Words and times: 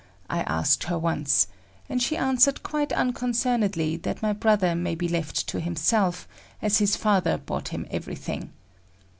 I 0.31 0.39
asked 0.39 0.85
her 0.85 0.97
once, 0.97 1.45
and 1.87 2.01
she 2.01 2.17
answered 2.17 2.63
quite 2.63 2.91
unconcernedly 2.91 3.97
that 3.97 4.23
my 4.23 4.33
brother 4.33 4.73
may 4.73 4.95
be 4.95 5.07
left 5.07 5.45
to 5.49 5.59
himself 5.59 6.27
as 6.59 6.79
his 6.79 6.95
father 6.95 7.37
bought 7.37 7.67
him 7.67 7.85
everything. 7.91 8.49